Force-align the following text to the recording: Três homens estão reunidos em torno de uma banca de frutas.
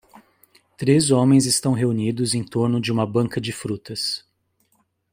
Três 0.79 1.11
homens 1.11 1.45
estão 1.45 1.73
reunidos 1.73 2.33
em 2.33 2.43
torno 2.43 2.81
de 2.81 2.91
uma 2.91 3.05
banca 3.05 3.39
de 3.39 3.53
frutas. 3.53 4.25